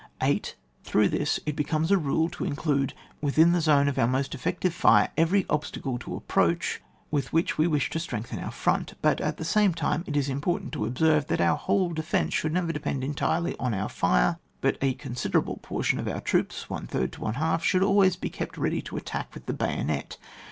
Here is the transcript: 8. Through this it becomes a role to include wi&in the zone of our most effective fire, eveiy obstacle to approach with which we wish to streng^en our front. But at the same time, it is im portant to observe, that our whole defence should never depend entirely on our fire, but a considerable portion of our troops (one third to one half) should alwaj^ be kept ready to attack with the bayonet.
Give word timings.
8. 0.19 0.55
Through 0.83 1.09
this 1.09 1.39
it 1.45 1.55
becomes 1.55 1.91
a 1.91 1.97
role 1.99 2.27
to 2.29 2.43
include 2.43 2.95
wi&in 3.21 3.51
the 3.51 3.61
zone 3.61 3.87
of 3.87 3.99
our 3.99 4.07
most 4.07 4.33
effective 4.33 4.73
fire, 4.73 5.09
eveiy 5.15 5.45
obstacle 5.47 5.99
to 5.99 6.15
approach 6.15 6.81
with 7.11 7.31
which 7.31 7.59
we 7.59 7.67
wish 7.67 7.91
to 7.91 7.99
streng^en 7.99 8.43
our 8.43 8.49
front. 8.49 8.95
But 9.03 9.21
at 9.21 9.37
the 9.37 9.45
same 9.45 9.75
time, 9.75 10.03
it 10.07 10.17
is 10.17 10.27
im 10.27 10.41
portant 10.41 10.71
to 10.73 10.87
observe, 10.87 11.27
that 11.27 11.39
our 11.39 11.55
whole 11.55 11.93
defence 11.93 12.33
should 12.33 12.51
never 12.53 12.71
depend 12.73 13.03
entirely 13.03 13.55
on 13.59 13.75
our 13.75 13.89
fire, 13.89 14.39
but 14.59 14.79
a 14.81 14.95
considerable 14.95 15.59
portion 15.61 15.99
of 15.99 16.07
our 16.07 16.19
troops 16.19 16.67
(one 16.67 16.87
third 16.87 17.11
to 17.11 17.21
one 17.21 17.35
half) 17.35 17.63
should 17.63 17.83
alwaj^ 17.83 18.19
be 18.19 18.31
kept 18.31 18.57
ready 18.57 18.81
to 18.81 18.97
attack 18.97 19.31
with 19.35 19.45
the 19.45 19.53
bayonet. 19.53 20.17